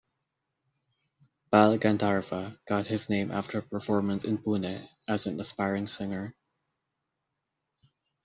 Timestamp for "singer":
5.87-6.33